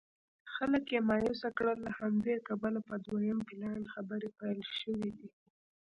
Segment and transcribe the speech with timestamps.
[0.53, 5.27] خلک یې مایوسه کړل له همدې کبله په دویم پلان خبرې پیل شوې دي.